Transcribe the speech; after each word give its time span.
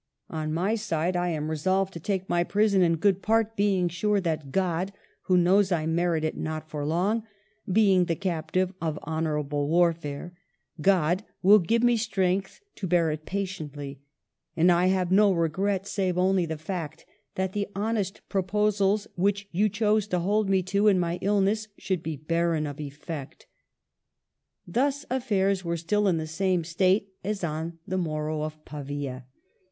On 0.31 0.51
my 0.51 0.73
side 0.73 1.15
I 1.15 1.29
am 1.29 1.47
resolved 1.47 1.93
to 1.93 1.99
take 1.99 2.27
my 2.27 2.43
prison 2.43 2.81
in 2.81 2.95
good 2.95 3.21
part, 3.21 3.55
being 3.55 3.87
sure 3.87 4.19
that 4.19 4.51
God,— 4.51 4.91
who 5.25 5.37
knows 5.37 5.71
I 5.71 5.85
merit 5.85 6.23
it 6.23 6.35
not 6.35 6.67
for 6.71 6.83
long, 6.83 7.21
being 7.71 8.05
the 8.05 8.15
captive 8.15 8.73
of 8.81 8.97
honorable 9.03 9.67
warfare,— 9.69 10.35
God 10.91 11.23
will 11.43 11.59
give 11.59 11.83
me 11.83 11.97
strength 11.97 12.61
to 12.77 12.87
bear 12.87 13.11
it 13.11 13.27
patiently. 13.27 14.01
And 14.57 14.71
I 14.71 14.87
have 14.87 15.11
no 15.11 15.31
regret, 15.31 15.85
save 15.85 16.17
only 16.17 16.47
the 16.47 16.57
fact 16.57 17.05
that 17.35 17.53
the 17.53 17.67
honest 17.75 18.27
proposals 18.27 19.05
which 19.15 19.47
you 19.51 19.69
chose 19.69 20.07
to 20.07 20.17
hold 20.17 20.47
to 20.47 20.51
me 20.85 20.89
in 20.89 20.99
my 20.99 21.19
illness 21.21 21.67
should 21.77 22.01
be 22.01 22.15
barren 22.17 22.65
of 22.65 22.79
effect. 22.79 23.45
Thus 24.67 25.05
affairs 25.11 25.63
were 25.63 25.77
still 25.77 26.07
in 26.07 26.17
the 26.17 26.25
same 26.25 26.63
state 26.63 27.13
as 27.23 27.43
on 27.43 27.77
the 27.85 27.99
morrow 27.99 28.41
of 28.41 28.65
Pavia. 28.65 29.25